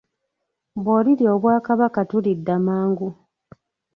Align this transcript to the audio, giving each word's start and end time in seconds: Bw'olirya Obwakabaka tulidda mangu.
Bw'olirya 0.83 1.29
Obwakabaka 1.35 2.01
tulidda 2.09 2.55
mangu. 2.65 3.09